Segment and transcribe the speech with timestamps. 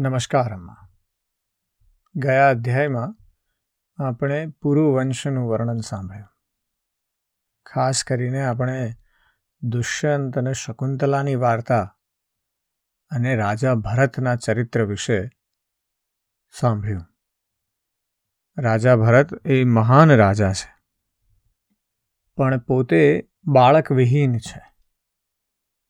[0.00, 0.88] નમસ્કાર, અમ્મા.
[2.14, 3.16] ગયા અધ્યાયમાં
[4.04, 6.28] આપણે પુરુવંશનું વર્ણન સાંભળ્યું.
[7.66, 8.94] ખાસ કરીને આપણે
[9.62, 11.98] દુષ્યંત અને શકુંતલાની વાર્તા
[13.10, 15.30] અને રાજા ભરતના ચરિત્ર વિશે
[16.54, 17.04] સાંભળ્યું.
[18.58, 20.72] રાજા ભરત એ મહાન રાજા છે,
[22.36, 24.69] પણ પોતે બાળક વિહીન છે.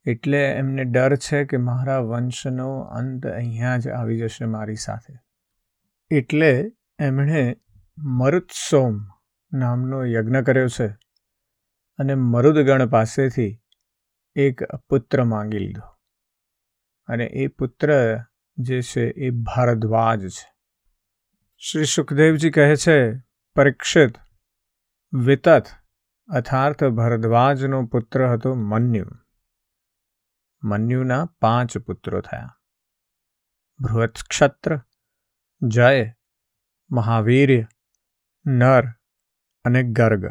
[0.05, 5.15] એટલે એમને ડર છે કે મારા વંશનો અંત અહીંયા જ આવી જશે મારી સાથે.
[6.11, 7.57] એટલે એમણે
[7.99, 9.01] મરુત્સોમ
[9.53, 10.89] નામનો યજ્ઞ કર્યો છે
[11.99, 13.63] અને મરુદગણ પાસેથી
[14.37, 15.83] એક પુત્ર માંગી લીધો.
[17.07, 18.19] અને એ પુત્ર
[18.59, 20.53] જે છે એ ભારદ્વાજ છે.
[21.59, 23.13] શ્રી સુખદેવજી કહે છે,
[23.55, 24.15] પરીક્ષિત,
[25.13, 25.65] વિતત
[26.29, 29.05] અર્થાર્થ ભરદ્વાજનો પુત્ર હતો મન્યુ.
[30.63, 32.61] મન્યુના પાંચ પુત્રો થયા.
[33.81, 34.81] બૃહત્ક્ષત્ર,
[35.63, 36.15] જય
[36.91, 37.67] મહાવીર્ય
[38.47, 38.83] નર
[39.65, 40.25] અને ગર્ગ.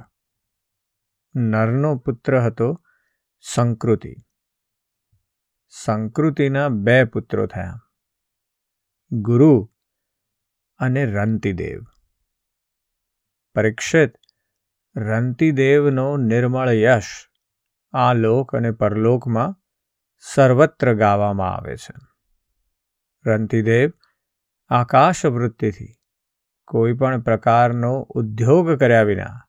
[1.35, 2.83] નરનો પુત્ર હતો
[3.39, 4.15] સંકૃતિ.
[5.69, 7.79] સંકૃતિના બે પુત્રો થયા.
[9.11, 9.73] ગુરુ
[10.77, 11.83] અને રંતિદેવ.
[13.55, 14.13] પરીક્ષિત,
[14.97, 17.29] રંતિદેવનો નિર્મળ યશ
[17.91, 19.58] આ લોક અને પરલોકમાં
[20.19, 21.93] સર્વત્ર ગાવામાં આવે છે.
[23.25, 23.91] રંતિદેવ
[24.67, 25.95] આકાશ વૃત્તિથી
[26.67, 29.45] કોઈ પણ પ્રકારનો ઉદ્યોગ કર્યા વિના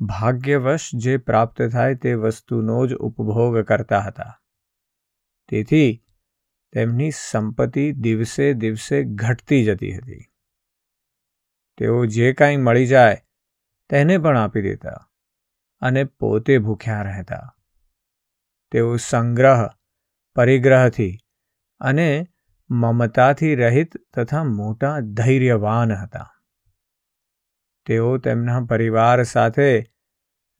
[0.00, 4.40] ભાગ્યવશ જે પ્રાપ્ત થાય તે વસ્તુનો જ ઉપભોગ કરતા હતા.
[5.48, 6.04] તેથી
[6.72, 10.24] તેમની સંપત્તિ દિવસે દિવસે ઘટતી જતી હતી.
[11.76, 13.16] તેઓ જે કાંઈ મળી જાય
[13.88, 15.10] તેને પણ આપી દેતા
[15.80, 17.56] અને પોતે ભૂખ્યા રહેતા.
[18.70, 19.77] તેઓ સંગ્રહ
[20.38, 21.18] પરિગ્રહથી
[21.80, 22.26] અને
[22.70, 26.34] મમતાથી રહિત તથા મોટા ધૈર્યવાન હતા.
[27.86, 29.84] તેઓ તેમના પરિવાર સાથે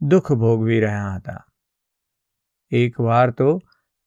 [0.00, 1.46] દુઃખ ભોગવી રહ્યા હતા.
[2.70, 3.60] એકવાર તો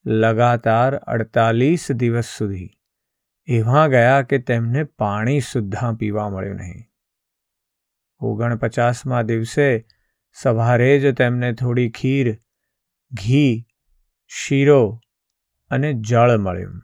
[0.06, 2.70] લગાતાર અડતાલીસ દિવસ સુધી
[3.48, 6.84] એવા ગયા કે તેમને પાણી સુદ્ધા પીવા મળ્યું નહીં.
[8.20, 9.88] ઓગણપચાસમાં દિવસે
[10.34, 12.34] સવારે જ તેમને થોડી ખીર,
[13.12, 13.68] ઘી,
[14.28, 15.02] શીરો
[15.72, 16.82] અને જળ મળ્યું.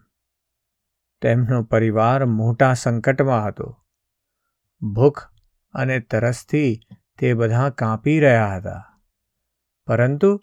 [1.22, 3.86] તેમનો પરિવાર મોટા સંકટમાં હતો.
[4.81, 5.22] ભૂખ
[5.74, 6.80] અને તરસથી
[7.20, 9.02] તે બધા કાંપી રહ્યા હતા.
[9.88, 10.40] પરંતુ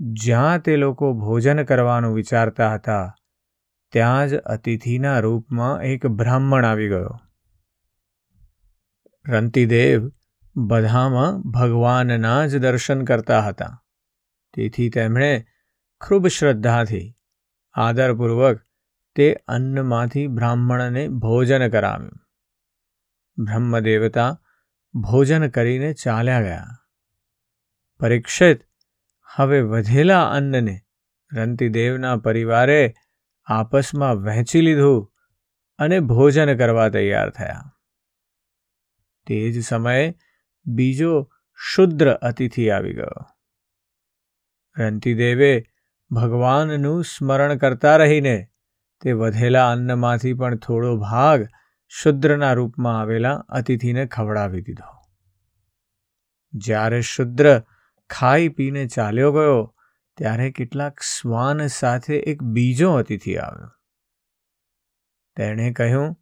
[0.00, 3.16] જ્યાં તે લોકો ભોજન કરવાનું વિચારતા હતા,
[3.92, 7.18] ત્યાં જ અતિથિના રૂપમાં એક બ્રાહ્મણ આવી ગયો.
[9.28, 10.10] રંતિદેવ
[10.56, 13.84] બધામાં ભગવાનના જ દર્શન કરતા હતા.
[14.54, 15.46] તેથી તેમણે
[16.00, 17.17] ખૂબ શ્રદ્ધાથી
[17.78, 18.60] આદરપૂર્વક
[19.14, 22.26] તે અન્નમાંથી બ્રાહ્મણને ભોજન કરાવ્યું.
[23.38, 24.40] બ્રહ્મદેવતા
[24.94, 26.66] ભોજન કરીને ચાલ્યા ગયા.
[28.00, 28.60] પરીક્ષિત,
[29.36, 30.80] હવે વધેલા અન્નને
[31.32, 32.94] રંતિદેવના પરિવારે
[33.44, 35.14] આપસમાં વહેંચી લીધું
[35.78, 37.76] અને ભોજન કરવા તૈયાર થયા.
[39.26, 40.14] તે જ સમયે
[40.66, 41.30] બીજો
[41.74, 43.26] શુદ્ર અતિથિ આવી ગયો.
[44.78, 45.64] રંતિદેવે
[46.10, 48.48] ભગવાનનું સ્મરણ કરતા રહીને
[49.00, 51.48] તે વધેલા અન્નમાંથી પણ થોડો ભાગ
[51.88, 55.06] શુદ્રના રૂપમાં આવેલા અતિથિને ખવડાવી દીધો.
[56.52, 57.62] જ્યારે શુદ્ર
[58.10, 59.76] ખાઈ પીને ચાલ્યો ગયો,
[60.16, 63.70] ત્યારે કેટલાક શ્વાન સાથે એક બીજો અતિથિ આવ્યો.
[65.36, 66.16] તેણે કહ્યું,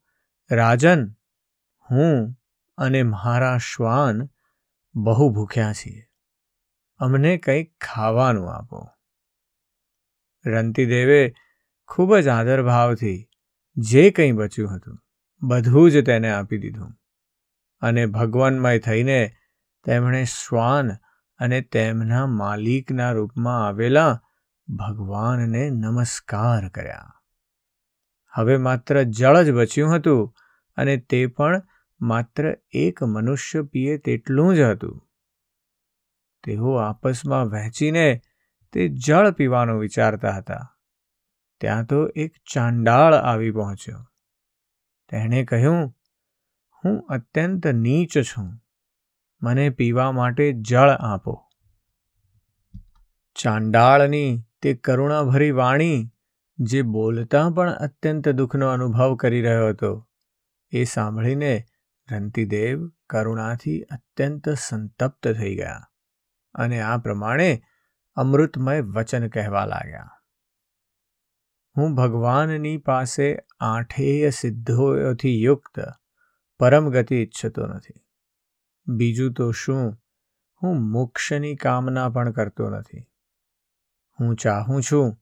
[0.51, 1.11] રાજન,
[1.91, 2.41] હું
[2.79, 4.29] અને મારા શ્વાન
[4.95, 6.07] બહુ ભૂખ્યા છીએ.
[6.99, 8.91] અમને કંઈક ખાવાનું આપો.
[10.47, 11.35] રંતિદેવે
[11.89, 13.29] ખૂબ જ આદરભાવથી
[13.77, 14.99] જે કંઈ બચ્યું હતું,
[15.43, 16.93] બધું જ તેને આપી દીધું
[17.81, 19.37] અને ભગવાનમય થઈને
[19.85, 20.91] તેમણે શ્વાન
[21.39, 24.23] અને તેમના માલિકના રૂપમાં આવેલા
[24.69, 27.13] ભગવાનને નમસ્કાર કર્યા.
[28.31, 30.35] હવે માત્ર જળ જ બચ્યું હતું
[30.77, 31.63] અને તે પણ
[32.01, 35.03] માત્ર એક મનુષ્ય પીએ તેટલું જ હતું.
[36.45, 38.23] તેઓ આપસમાં વહેંચીને
[38.77, 40.77] તે જળ પીવાનું વિચારતા હતા.
[41.61, 44.07] ત્યાં તો એક ચાંડાળ આવી પહોંચ્યો.
[45.09, 45.95] તેણે કહ્યું,
[46.85, 48.61] હું અત્યંત નીચ છું.
[49.43, 51.51] મને પીવા માટે જળ આપો.
[53.35, 56.13] ચાંડાળની તે કરુણાભરી વાણી,
[56.59, 60.09] જે બોલતા પણ અત્યંત દુઃખનો અનુભવ કરી રહ્યો હતો,
[60.71, 61.65] એ સાંભળીને
[62.13, 65.83] રંતિદેવ કરુણાથી અત્યંત સંતપ્ત થઈ ગયા.
[66.55, 67.63] અને આ પ્રમાણે
[68.17, 70.11] અમૃતમય વચન કહેવા લાગ્યા.
[71.77, 75.81] હું ભગવાનની પાસે આઠેય સિદ્ધોથી યુક્ત
[76.59, 77.95] પરમ ગતિ ઈચ્છતો નથી.
[78.87, 80.03] બીજું તો શું?
[80.63, 83.11] હું મોક્ષની કામના પણ કરતો નથી.
[84.21, 85.17] હું ચાહું છું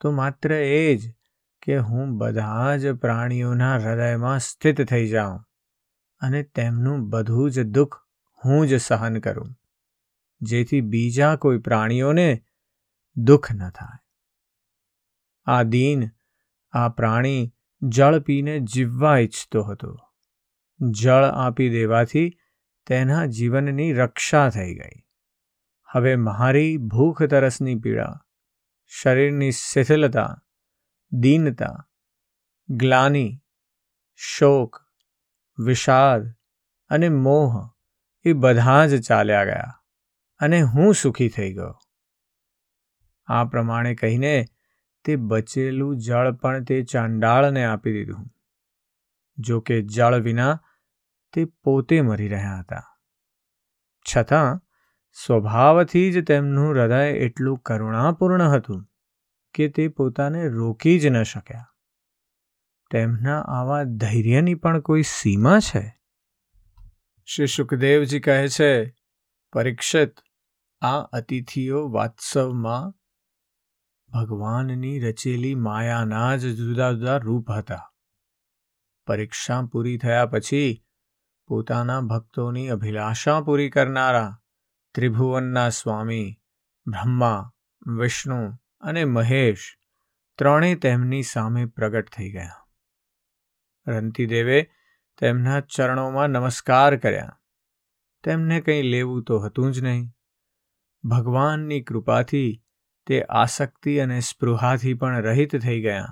[0.00, 1.14] તો માત્ર એ જ
[1.62, 5.44] કે હું બધા જ પ્રાણીઓના હૃદયમાં સ્થિત થઈ જાઉં
[6.20, 7.96] અને તેમનું બધું જ દુઃખ
[8.44, 9.59] હું જ સહન કરું.
[10.40, 12.44] જેથી બીજા કોઈ પ્રાણીઓને
[13.16, 13.98] દુઃખ ન થાય.
[15.44, 16.02] આ દીન
[16.70, 19.96] આ પ્રાણી જળ પીને જીવવા ઈચ્છતો હતો.
[20.90, 22.38] જળ આપી દેવાથી
[22.86, 25.02] તેના જીવનની રક્ષા થઈ ગઈ.
[25.92, 28.26] હવે મારી ભૂખ તરસની પીડા,
[28.86, 30.44] શરીરની શિથિલતા,
[31.12, 31.88] દીનતા,
[32.68, 33.42] ગ્લાની,
[34.14, 34.76] શોક,
[35.58, 36.34] વિષાદ
[36.88, 37.70] અને મોહ
[38.22, 39.79] એ બધા જ ચાલ્યા ગયા.
[40.40, 41.78] અને હું સુખી થઈ ગયો.
[43.26, 44.46] આ પ્રમાણે કહીને
[45.04, 48.30] તે બચેલું જળ પણ તે ચાંડાળને આપી દીધું.
[49.38, 50.60] જો કે જળ વિના
[51.32, 52.98] તે પોતે મરી રહ્યા હતા.
[54.16, 54.66] છતાં
[55.12, 58.88] સ્વભાવથી જ તેમનું હૃદય એટલું કરુણાપૂર્ણ હતું
[59.54, 61.66] કે તે પોતાને રોકી જ ન શક્યા.
[62.90, 66.00] તેમના આવા ધૈર્યની પણ કોઈ સીમા છે?
[67.26, 68.96] શ્રી સુખદેવજી કહે છે,
[69.52, 70.14] પરીક્ષિત
[70.80, 72.90] આ અતિથિઓ વાત્સવમાં
[74.12, 77.92] ભગવાનની રચેલી માયાના જ જુદા જુદા રૂપ હતા.
[79.06, 80.84] પરીક્ષા પૂરી થયા પછી
[81.46, 84.42] પોતાના ભક્તોની અભિલાષા પૂરી કરનારા
[84.94, 86.40] ત્રિભુવનના સ્વામી,
[86.86, 87.52] બ્રહ્મા,
[87.86, 89.78] વિષ્ણુ અને મહેશ
[90.38, 92.68] ત્રણેય તેમની સામે પ્રગટ થઈ ગયા.
[93.86, 94.70] રંતીદેવે
[95.18, 97.40] તેમના ચરણોમાં નમસ્કાર કર્યા.
[98.24, 100.10] તેમને કંઈ લેવું તો હતું જ નહીં.
[101.04, 102.64] ભગવાનની કૃપાથી
[103.06, 106.06] તે આસક્તિ અને સ્પૃહાથી પણ રહિત થઈ ગયા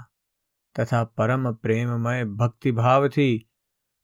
[0.75, 3.49] તથા પરમ પ્રેમમય ભક્તિભાવથી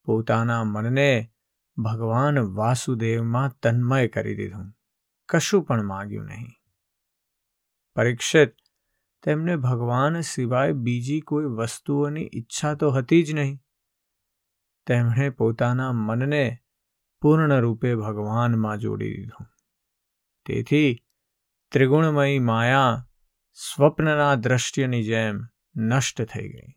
[0.04, 1.32] પોતાના મનને
[1.78, 4.72] ભગવાન વાસુદેવમાં તન્મય કરી દીધું.
[5.28, 6.48] કશું પણ માગ્યું નહીં.
[7.96, 8.56] પરીક્ષિત,
[9.22, 13.60] તેમને ભગવાન સિવાય બીજી કોઈ વસ્તુઓની ઈચ્છા તો હતી જ નહીં.
[14.86, 16.58] તેમણે પોતાના મનને
[17.20, 19.53] પૂર્ણ રૂપે ભગવાનમાં જોડી દીધું.
[20.46, 20.96] તેથી
[21.72, 23.08] ત્રિગુણમયી માયા
[23.52, 25.46] સ્વપ્નના દ્રશ્યની જેમ
[25.76, 26.72] નષ્ટ થઈ ગઈ.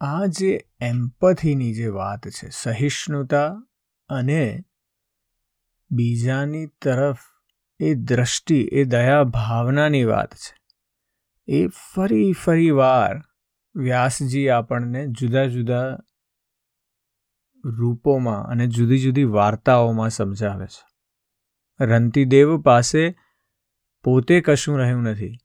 [0.00, 3.48] આ જે એમ્પથીની જે વાત છે, સહિષ્ણુતા
[4.08, 4.64] અને
[5.90, 7.18] બીજાની તરફ
[7.80, 10.54] એ દ્રષ્ટિ, એ દયા ભાવનાની વાત છે,
[11.48, 13.22] એ ફરી ફરી વાર
[13.76, 15.96] વ્યાસજી આપણને જુદા જુદા
[17.64, 20.95] રૂપોમાં અને જુદી જુદી વાર્તાઓમાં સમજાવે છે.
[21.80, 23.18] રંતીદેવ પાસે
[24.04, 25.36] પોતે કશું રહ્યું નથી,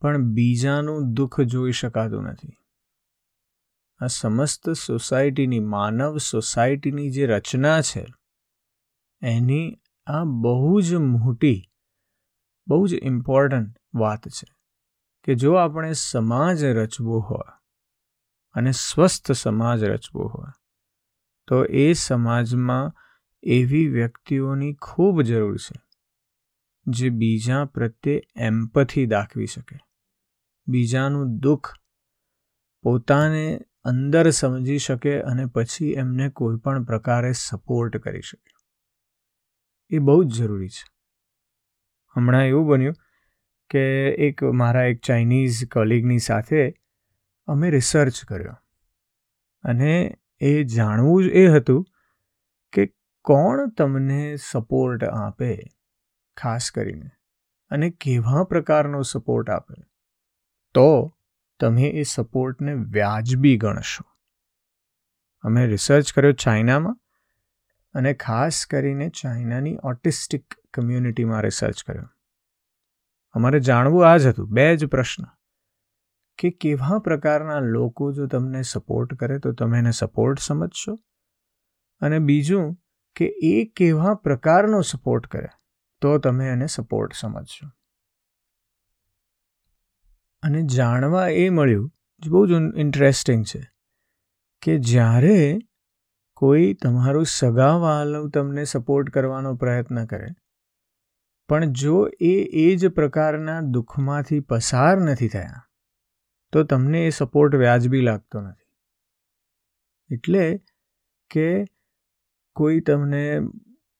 [0.00, 2.56] પણ બીજાનું દુઃખ જોઈ શકાતું નથી.
[4.00, 8.06] આ સમસ્ત સોસાયટીની, માનવ સોસાયટીની જે રચના છે,
[9.22, 11.70] એની આ બહુ જ મોટી,
[12.66, 14.46] બહુ જ ઇમ્પોર્ટન્ટ વાત છે
[15.24, 17.52] કે જો આપણે સમાજ રચવો હોય
[18.54, 20.52] અને સ્વસ્થ સમાજ રચવો હોય,
[21.46, 22.92] તો એ સમાજમાં
[23.46, 25.80] એવી વ્યક્તિઓની ખૂબ જરૂર છે,
[26.86, 29.78] જે બીજા પ્રત્યે એમ્પથી દાખવી શકે.
[30.66, 31.74] બીજાનું દુઃખ
[32.82, 38.52] પોતાને અંદર સમજી શકે અને પછી એમને કોઈ પણ પ્રકારે સપોર્ટ કરી શકે.
[39.90, 40.84] એ બહુ જ જરૂરી છે.
[42.16, 42.94] હમણાં એવું બન્યું
[43.70, 46.74] કે એક મારા એક ચાઇનીઝ કોલિગની સાથે
[47.46, 48.56] અમે રિસર્ચ કર્યો
[49.62, 51.86] અને એ જાણવું જ એ હતું
[53.24, 55.62] કોણ તમને સપોર્ટ આપે?
[56.36, 57.10] ખાસ કરીને.
[57.70, 59.74] અને કેવા પ્રકારનો સપોર્ટ આપે?
[60.74, 61.18] તો
[61.60, 64.04] તમે એ સપોર્ટને વ્યાજબી ગણશો.
[65.40, 67.00] અમે રિસર્ચ કર્યો ચાઇનામાં
[67.94, 72.08] અને ખાસ કરીને ચાઇનાની ઓટિસ્ટિક કમ્યુનિટીમાં રિસર્ચ કર્યો.
[73.32, 75.24] અમારે જાણવું આ જ હતું, બે જ પ્રશ્ન.
[76.38, 81.00] કે કેવા પ્રકારના લોકો જો તમને સપોર્ટ કરે તો તમે એને સપોર્ટ સમજશો?
[82.00, 82.83] અને બીજું
[83.16, 85.48] કે એ કેવા પ્રકારનો સપોર્ટ કરે,
[86.00, 87.68] તો તમે એને સપોર્ટ સમજશો.
[90.42, 91.92] અને જાણવા એ મળ્યું,
[92.22, 93.60] જે બહુ જ ઇન્ટરેસ્ટિંગ છે,
[94.62, 95.58] કે જ્યારે
[96.36, 100.26] કોઈ તમારું સગાવાલું તમને સપોર્ટ કરવાનો પ્રયત્ન કરે,
[101.48, 105.68] પણ જો એ એ જ પ્રકારના દુઃખમાંથી પસાર નથી થયા,
[106.52, 108.64] તો તમને એ સપોર્ટ વ્યાજબી લાગતો નથી.
[110.14, 110.62] એટલે
[111.30, 111.64] કે
[112.56, 113.24] કોઈ તમને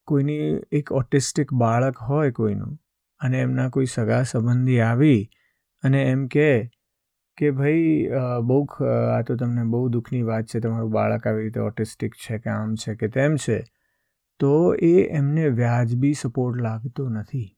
[0.08, 0.46] કોઈની
[0.78, 2.78] એક ઓટિસ્ટિક બાળક હોય કોઈનું
[3.20, 5.20] અને એમના કોઈ સગા સંબંધી આવી
[5.82, 6.50] અને એમ કહે
[7.38, 7.94] કે ભાઈ
[8.48, 8.58] બહુ
[8.88, 12.76] આ તો તમને બહુ દુઃખની વાત છે, તમારું બાળક આવી રીતે ઓટિસ્ટિક છે કે આમ
[12.82, 13.58] છે કે તેમ છે.
[14.40, 17.50] તો એ એમને વ્યાજબી સપોર્ટ લાગતો નથી.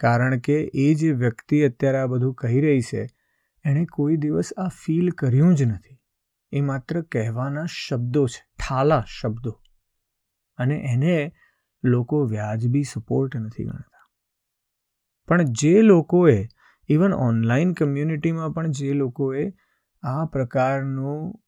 [0.00, 3.02] કારણ કે એ જે વ્યક્તિ અત્યારે આ બધું કહી રહી છે,
[3.64, 5.98] એણે કોઈ દિવસ આ ફીલ કર્યું જ નથી.
[6.52, 9.52] એ માત્ર કહેવાના શબ્દો છે ઠાલા શબ્દો.
[10.58, 11.32] અને એને
[11.84, 14.04] લોકો વ્યાજબી સપોર્ટ નથી ગણતા.
[15.28, 16.48] પણ જે લોકોએ
[16.88, 19.52] ઇવન ઓનલાઈન કમ્યુનિટીમાં પણ જે લોકોએ
[20.02, 21.40] આ પ્રકારનો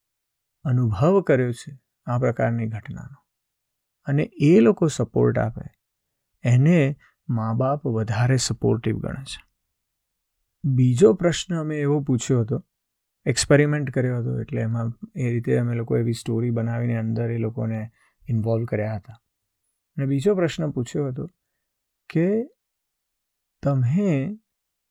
[0.65, 3.19] અનુભવ કર્યો છે, આ પ્રકારની ઘટનાનો,
[4.05, 5.69] અને એ લોકો સપોર્ટ આપે,
[6.43, 6.97] એને
[7.29, 9.41] મા બાપ વધારે સપોર્ટિવ ગણે છે.
[10.65, 12.67] બીજો પ્રશ્ન અમે એવો પૂછ્યો હતો
[13.27, 17.91] એક્સપેરિમેન્ટ કર્યો હતો, એટલે એમાં એ રીતે અમે લોકો એવી સ્ટોરી બનાવીને અંદર એ લોકોને
[18.29, 19.21] ઇન્વોલ્વ કર્યા હતા.
[19.97, 21.27] અને બીજો પ્રશ્ન પૂછ્યો હતો
[22.09, 22.45] કે
[23.63, 24.39] તમે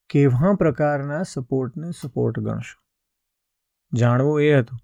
[0.09, 2.83] કેવા પ્રકારના સપોર્ટને સપોર્ટ ગણશો?
[3.98, 4.79] જાણવું એ હતું.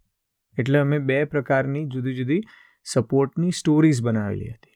[0.60, 2.42] એટલે અમે બે પ્રકારની જુદી જુદી
[2.84, 4.72] સપોર્ટની સ્ટોરીઝ બનાવેલી હતી.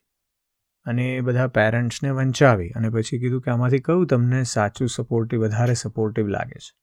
[0.84, 5.74] અને એ બધા પેરેન્ટ્સને વંચાવી અને પછી કીધું કે આમાંથી કયું તમને સાચું સપોર્ટિવ, વધારે
[5.74, 6.78] સપોર્ટિવ લાગે છે?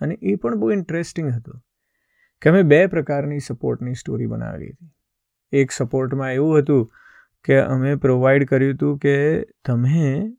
[0.00, 1.60] અને એ પણ બહુ ઇન્ટરેસ્ટિંગ હતું
[2.42, 4.94] કે અમે બે પ્રકારની સપોર્ટની સ્ટોરી બનાવેલી હતી.
[5.54, 6.92] એક સપોર્ટમાં એવું હતું
[7.44, 10.32] કે અમે પ્રોવાઈડ કર્યું હતું કે તમે,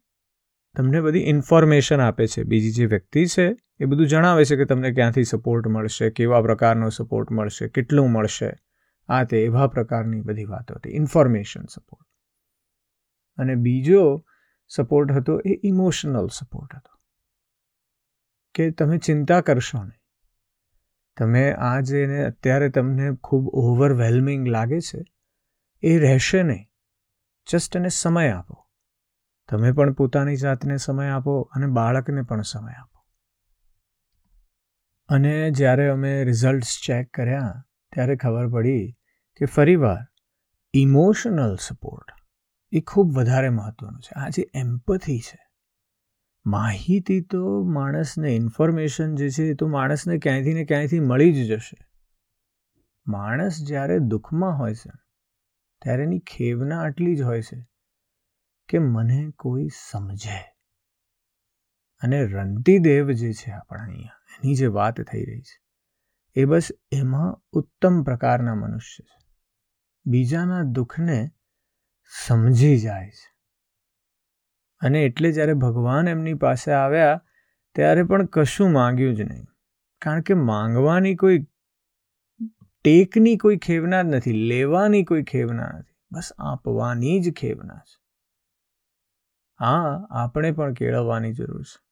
[0.76, 2.44] તમને બધી ઇન્ફોર્મેશન આપે છે.
[2.44, 6.90] બીજી જે વ્યક્તિ છે એ બધું જણાવે છે કે તમને ક્યાંથી સપોર્ટ મળશે, કેવા પ્રકારનો
[6.90, 8.54] સપોર્ટ મળશે, કેટલું મળશે.
[9.08, 10.90] આ તે એવા પ્રકારની બધી વાતો હતી.
[10.90, 12.08] Information support.
[13.38, 14.26] અને બીજો
[14.68, 17.00] સપોર્ટ હતો એ ઇમોશનલ સપોર્ટ હતો.
[18.54, 20.05] કે તમે ચિંતા કરશો નહીં.
[21.18, 25.06] તમે આ જેને અત્યારે તમને ખૂબ ઓવરવેલ્મિંગ લાગે છે,
[25.82, 26.68] એ રહેશે નહીં.
[27.48, 28.68] જસ્ટ એને સમય આપો.
[29.50, 33.06] તમે પણ પોતાની જાતને સમય આપો અને બાળકને પણ સમય આપો.
[35.08, 38.98] અને જ્યારે અમે રિઝલ્ટ્સ ચેક કર્યા, ત્યારે ખબર પડી
[39.36, 40.08] કે ફરીવાર
[40.74, 42.12] ઇમોશનલ સપોર્ટ
[42.72, 44.20] એ ખૂબ વધારે મહત્ત્વનું છે.
[44.20, 45.45] આ જે એમ્પથી છે
[46.46, 51.78] માહિતી તો માણસને ઇન્ફોર્મેશન જે છે એ તો માણસને ક્યાંયથી ને ક્યાંયથી મળી જ જશે.
[53.08, 54.92] માણસ જ્યારે દુઃખમાં હોય છે,
[55.82, 57.68] ત્યારે એની ખેવના આટલી જ હોય છે
[58.70, 60.56] કે મને કોઈ સમજે.
[62.00, 65.62] અને રંતીદેવ જે છે આપણા અહીંયા, એની જે વાત થઈ રહી છે,
[66.36, 69.26] એ બસ એમાં ઉત્તમ પ્રકારના મનુષ્ય છે.
[70.06, 71.32] બીજાના દુઃખને
[72.28, 73.35] સમજી જાય છે.
[74.80, 77.22] અને એટલે જ્યારે ભગવાન એમની પાસે આવ્યા,
[77.76, 79.46] ત્યારે પણ કશું માંગ્યું જ નહીં.
[80.02, 81.40] કારણ કે માંગવાની કોઈ
[82.84, 85.96] ટેકની કોઈ ખેવના જ નથી, લેવાની કોઈ ખેવના નથી.
[86.12, 88.04] બસ આપવાની જ ખેવના છે.
[89.60, 91.86] હા, આપણે પણ કેળવવાની જરૂર છે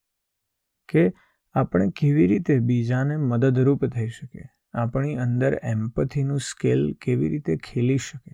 [0.90, 1.14] કે
[1.54, 4.46] આપણે કેવી રીતે બીજાને મદદરૂપ થઈ શકીએ.
[4.74, 8.33] આપણી અંદર એમ્પથીનું સ્કેલ કેવી રીતે ખેલી શકે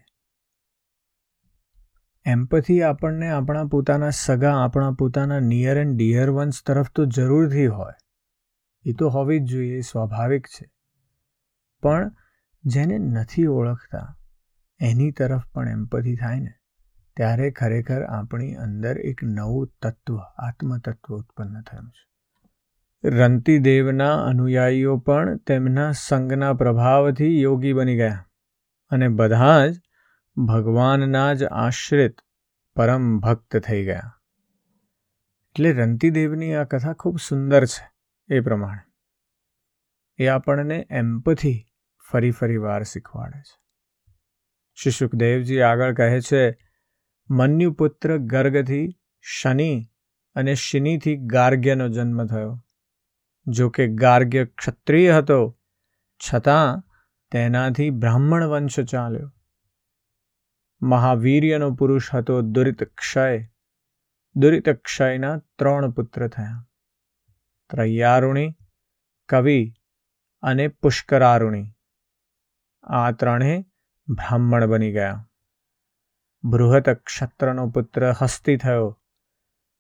[2.30, 7.94] એમ્પથી આપણને આપણા પોતાના સગા, આપણા પોતાના નિયર એન્ડ ડિયર વન્સ તરફ તો જરૂરથી હોય.
[8.86, 10.70] એ તો હોવી જ જોઈએ સ્વાભાવિક છે.
[11.82, 12.12] પણ
[12.64, 14.18] જેને નથી ઓળખતા,
[14.80, 16.54] એની તરફ પણ એમ્પથી થાય ને,
[17.18, 22.10] ત્યારે ખરેખર આપણી અંદર એક નવું તત્વ, આત્મતત્વ ઉત્પન્ન થયું છે.
[23.04, 28.26] રંતીદેવના અનુયાયીઓ પણ તેમના સંગના પ્રભાવથી યોગી બની ગયા.
[28.90, 29.76] અને બધા જ
[30.46, 32.16] ભગવાનના જ આશ્રિત
[32.76, 34.22] પરમ ભક્ત થઈ ગયા.
[35.50, 37.92] એટલે રંતીદેવની આ કથા ખૂબ સુંદર છે
[38.36, 38.92] એ પ્રમાણે.
[40.24, 41.66] એ આપણને એમ્પથી
[42.12, 43.60] ફરી ફરી વાર શીખવાડે છે.
[44.76, 46.58] શ્રી સુખદેવજી આગળ કહે છે,
[47.30, 49.90] મન્યુપુત્ર ગર્ગથી શનિ
[50.36, 52.66] અને શનિથી ગાર્ગ્યનો જન્મ થયો.
[53.48, 55.60] જો કે ગાર્ગ્ય ક્ષત્રિય હતો,
[56.18, 56.84] છતાં
[57.32, 59.34] તેનાથી બ્રાહ્મણ વંશ ચાલ્યો.
[60.82, 63.48] મહાવીર્યનો પુરુષ હતો દુરિત ક્ષય
[64.36, 66.68] દુરિત ક્ષયના ત્રણ પુત્ર થયા.
[67.70, 68.58] ત્રૈયારુણી,
[69.30, 69.74] કવિ
[70.42, 71.72] અને પુષ્કરારુણી.
[72.84, 73.66] આ ત્રણે
[74.10, 75.30] બ્રાહ્મણ બની ગયા.
[76.44, 79.02] બૃહત ક્ષત્રનો પુત્ર હસ્તી થયો.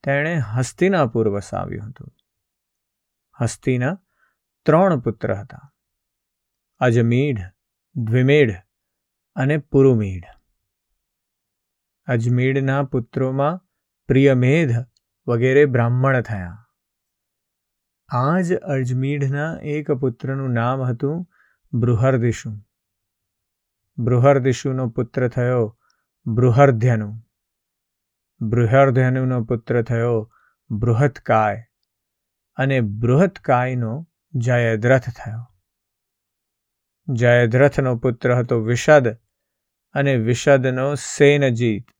[0.03, 2.15] તેણે હસ્તિનાપુર વસાવ્યું હતું.
[3.41, 3.99] હસ્તીના
[4.65, 5.73] ત્રણ પુત્ર હતા.
[6.79, 7.39] અજમીઢ
[7.95, 8.51] દ્વિમેઢ
[9.35, 10.38] અને પુરુમીઢ
[12.09, 13.67] અજમેઢના પુત્રોમાં
[14.07, 14.69] પ્રિયમેધ
[15.27, 16.65] વગેરે બ્રાહ્મણ થયા.
[18.09, 21.27] આ જ અજમેઢના એક પુત્રનું નામ હતું
[21.73, 22.51] બૃહર્દિશુ
[23.97, 25.79] બૃહર્દિશુનો પુત્ર થયો
[26.25, 27.21] બૃહર્ધ્યનુ.
[28.41, 30.33] બૃહર્ધ્યનુનો પુત્ર થયો
[30.69, 31.65] બૃહત્કાય.
[32.55, 35.45] અને બૃહત્કાયનો જયદ્રથ થયો.
[37.13, 39.17] જયદ્રથનો પુત્ર હતો વિષદ
[39.93, 41.98] અને વિષદનો સેનજીત.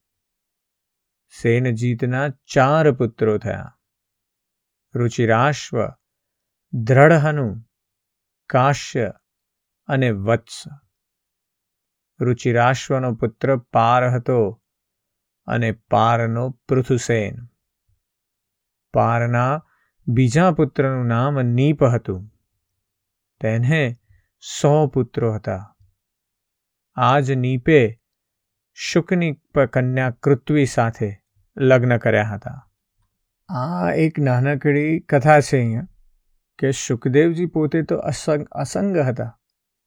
[1.33, 3.75] સેનજીતના ચાર પુત્રો થયા
[4.95, 5.79] રુચિરાશ્વ
[6.73, 7.47] દ્રઢહનુ
[8.49, 9.07] કાશ્ય
[9.87, 10.57] અને વત્સ
[12.19, 14.39] રુચિરાશ્વનો પુત્ર પાર હતો
[15.47, 17.39] અને પારનો પૃથુસેન
[18.93, 19.61] પારના
[20.07, 22.27] બીજા પુત્રનું નામ નીપ હતું
[23.41, 23.81] તેને
[24.43, 25.63] સો પુત્રો હતા
[26.97, 27.79] આજ નીપે
[28.77, 29.33] શુકની
[29.67, 31.09] કન્યા કૃત્વી સાથે
[31.59, 32.69] લગ્ન કર્યા હતા.
[33.49, 35.87] આ એક નાનકડી કથા છે અહીંયા,
[36.59, 39.39] કે સુખદેવજી પોતે તો અસંગ અસંગ હતા.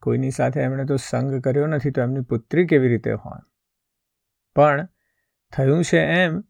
[0.02, 3.41] કોઈની સાથે એમણે તો સંગ કર્યો નથી તો એમની પુત્રી કેવી રીતે હોય?
[4.55, 4.88] પણ
[5.57, 6.41] થયું છે એમ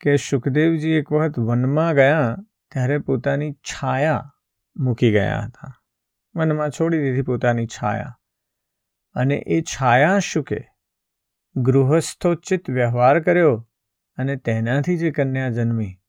[0.00, 2.36] કે સુખદેવજી એક વખત વનમાં ગયા,
[2.70, 4.34] ત્યારે પોતાની છાયા
[4.76, 5.82] મૂકી ગયા હતા.
[6.36, 8.18] વનમાં છોડી દીધી પોતાની છાયા.
[9.14, 10.64] અને એ છાયા શુકે
[11.56, 13.68] ગૃહસ્થોચિત વ્યવહાર કર્યો
[14.16, 16.00] અને તેનાથી જે કન્યા જન્મી,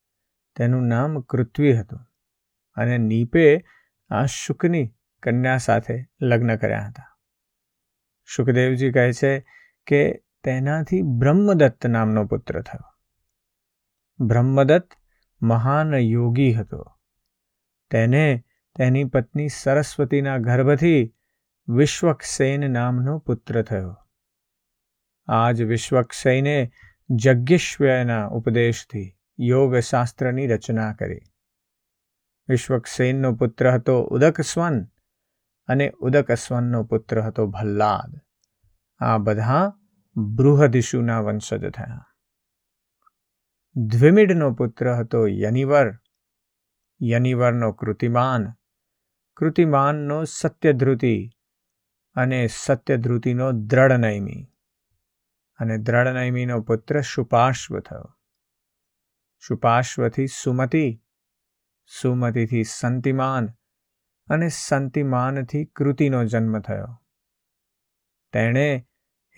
[0.56, 2.00] તેનું નામ કૃત્વી હતું
[2.76, 3.66] અને નીપે
[4.10, 7.20] આ શુકની કન્યા સાથે લગ્ન કર્યા હતા.
[8.36, 9.46] સુખદેવજી કહે છે
[9.88, 12.94] કે તેનાથી બ્રહ્મદત્ત નામનો પુત્ર થયો.
[14.26, 14.90] બ્રહ્મદત્ત
[15.42, 16.98] મહાન યોગી હતો.
[17.90, 18.44] તેને
[18.76, 21.16] તેની પત્ની સરસ્વતીના ગર્ભથી
[21.68, 23.98] વિશ્વકસેન નામનો પુત્ર થયો.
[25.28, 26.72] આજ વિશ્વક્સેને
[27.10, 31.20] જજ્ઞેશ્વરના ઉપદેશથી યોગશાસ્ત્રની રચના કરી.
[32.50, 34.86] વિશ્વક્સેનનો પુત્ર હતો ઉદકસ્વન
[35.68, 38.20] અને ઉદકસ્વનનો પુત્ર હતો ભલ્લાદ.
[39.00, 39.74] આ બધા
[40.16, 42.06] બૃહદિશુના વંશજ થયા.
[43.76, 45.92] દ્વિમિડનો પુત્ર હતો યનિવર.
[47.04, 48.48] યનિવરનો કૃતિમાન.
[49.36, 51.30] કૃતિમાનનો સત્યધ્રુતિ
[52.16, 54.48] અને સત્યધ્રુતિનો દ્રઢનૈમી.
[55.58, 58.14] અને દ્રઢનૈમીનો પુત્ર શુપાશ્વ થયો
[59.40, 61.04] શુપાશ્વથી સુમતિ,
[62.02, 63.50] સુમતિથી સંતિમાન
[64.30, 67.04] અને સંતિમાનથી કૃતિનો જન્મ થયો.
[68.32, 68.88] તેણે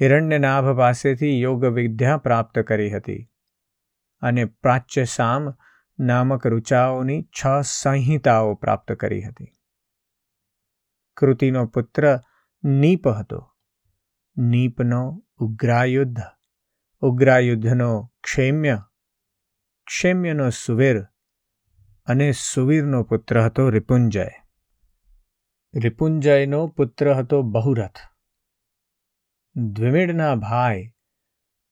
[0.02, 3.32] હિરણ્યનાભ પાસેથી યોગ વિદ્યા પ્રાપ્ત કરી હતી
[4.22, 5.54] અને પ્રાચ્યસામ
[6.00, 9.54] નામક ઋચાઓની છ સંહિતાઓ પ્રાપ્ત કરી હતી.
[11.18, 12.20] કૃતિનો પુત્ર
[12.64, 13.56] નીપ હતો.
[14.38, 16.20] નીપનો ઉગ્રાયુદ્ધ,
[17.00, 18.80] ઉગ્રાયુદ્ધનો ક્ષેમ્ય,
[19.88, 21.04] ક્ષેમ્યનો સુવીર
[22.06, 24.28] અને સુવીરનો પુત્ર હતો રિપુંજય.
[25.76, 27.98] રિપુંજયનો પુત્ર હતો બહુરથ.
[29.56, 30.92] દ્વિમેઢના ભાઈ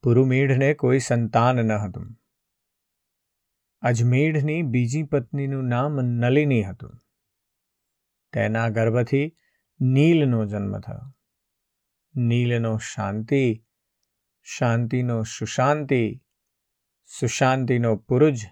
[0.04, 2.16] પુરુમીઢને કોઈ સંતાન ન હતું.
[3.82, 7.00] અજમેઢની બીજી પત્નીનું નામ નલિની હતું.
[8.34, 9.38] તેના ગર્ભથી
[9.82, 11.17] નીલનો જન્મ થયો.
[12.18, 13.66] નીલનો શાંતિ,
[14.44, 16.24] શાંતિનો સુશાંતિ,
[17.06, 18.46] સુશાંતિનો પુરુજ,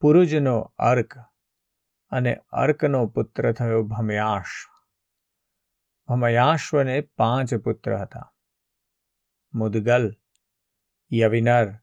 [0.00, 1.14] પુરુજનો અર્ક
[2.10, 4.66] અને અર્કનો પુત્ર થયો ભમયાશ.
[6.08, 8.34] ભમયાશ્વને પાંચ પુત્ર હતા.
[9.54, 10.16] મુદગલ,
[11.12, 11.74] યવિનર,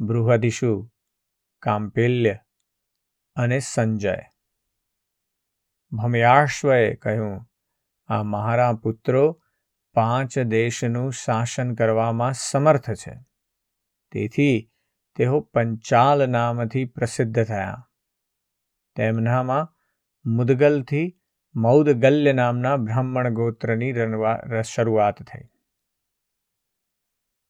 [0.00, 0.90] બૃહદિશુ
[1.58, 2.38] કાંપેલ્ય
[3.36, 4.16] અને સંજય.
[5.92, 7.46] ભમયાશ્વએ કહ્યું,
[8.08, 9.42] આ મારા પુત્રો
[9.96, 13.14] પાંચ દેશનું શાસન કરવામાં સમર્થ છે.
[14.12, 14.70] તેથી
[15.16, 17.88] તેઓ પંચાલ નામથી પ્રસિદ્ધ થયા.
[18.96, 19.72] તેમનામાં
[20.24, 21.06] મુદગલથી
[21.54, 23.92] મૌદગલ્ય નામના બ્રાહ્મણ ગોત્રની
[24.64, 25.44] શરૂઆત થઈ.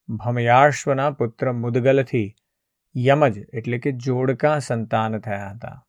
[0.09, 2.35] ભમયાશ્વના પુત્ર મુદગલથી
[2.97, 5.85] યમજ એટલે કે જોડકા સંતાન થયા હતા.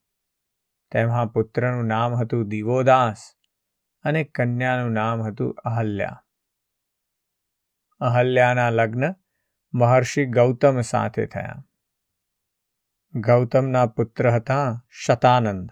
[0.91, 3.21] તેમાં પુત્રનું નામ હતું દિવોદાસ
[4.03, 6.23] અને કન્યાનું નામ હતું અહલ્યા.
[7.99, 9.15] અહલ્યાના લગ્ન
[9.73, 11.65] મહર્ષિ ગૌતમ સાથે થયા.
[13.13, 15.69] ગૌતમના પુત્ર હતા શતાનંદ.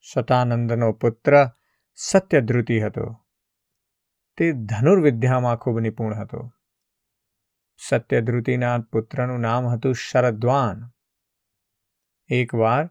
[0.00, 1.50] શતાનંદનો પુત્ર
[1.94, 3.26] સત્યધ્રુતિ હતો.
[4.36, 6.52] તે ધનુર્વિદ્યામાં ખૂબ નિપુણ હતો.
[7.88, 10.90] સત્યધ્રુતિના પુત્રનું નામ હતું શરદ્વાન.
[12.28, 12.90] એકવાર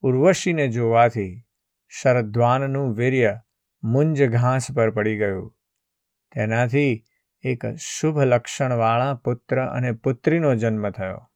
[0.00, 1.44] ઉર્વશીને જોવાથી
[1.88, 3.40] શરદ્વાનનું વીર્ય
[3.82, 5.58] મુંજ ઘાસ પર પડી ગયું.
[6.34, 7.04] તેનાથી
[7.42, 11.30] એક શુભ લક્ષણવાળા પુત્ર અને પુત્રીનો જન્મ થયો.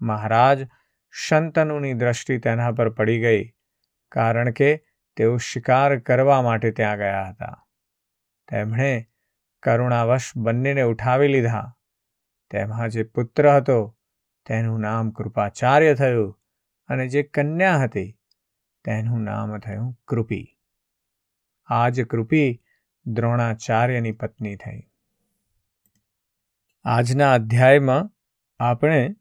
[0.00, 0.68] મહારાજ
[1.10, 3.50] શંતનુની દ્રષ્ટિ તેના પર પડી ગઈ,
[4.08, 7.68] કારણ કે તેઓ શિકાર કરવા માટે ત્યાં ગયા હતા.
[8.48, 9.08] તેમણે
[9.62, 11.76] કરુણાવશ બંનેને ઉઠાવી લીધા.
[12.50, 13.98] તેમાં જે પુત્ર હતો,
[14.46, 16.40] તેનું નામ કૃપાચાર્ય થયું
[16.88, 18.20] અને જે કન્યા હતી,
[18.84, 20.58] તેનું નામ થયું કૃપી.
[21.66, 22.62] આ જ કૃપી
[23.06, 24.80] દ્રોણાચાર્યની પત્ની થઈ.
[26.84, 28.10] આજના અધ્યાયમાં
[28.60, 29.16] આપણે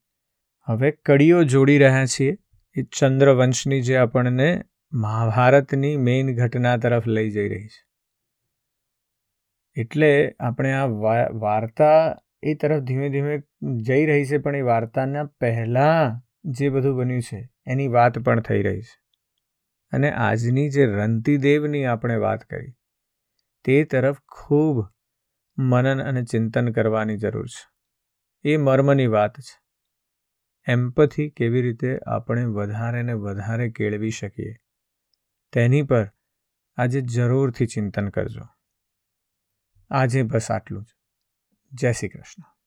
[0.65, 2.37] હવે કડીઓ જોડી રહ્યા છીએ.
[2.75, 4.63] એ ચંદ્રવંશની જે આપણને
[4.93, 7.87] મહાભારતની મેઇન ઘટના તરફ લઈ જઈ રહી છે.
[9.75, 10.85] એટલે આપણે આ
[11.31, 13.41] વાર્તા એ તરફ ધીમે ધીમે
[13.81, 18.61] જઈ રહી છે, પણ એ વાર્તાના પહેલાં જે બધું બન્યું છે, એની વાત પણ થઈ
[18.61, 18.99] રહી છે.
[19.91, 22.71] અને આજની જે રંતીદેવની આપણે વાત કરી
[23.63, 24.85] તે તરફ ખૂબ
[25.57, 27.65] મનન અને ચિંતન કરવાની જરૂર છે.
[28.45, 29.57] એ મર્મની વાત છે.
[30.67, 34.55] એમ્પથી કેવી રીતે આપણે વધારે ને વધારે કેળવી શકીએ,
[35.51, 36.05] તેની પર
[36.77, 38.45] આજે જરૂરથી ચિંતન કરજો.
[39.89, 40.95] આજે બસ આટલું જ.
[41.71, 42.58] જય શ્રી કૃષ્ણ.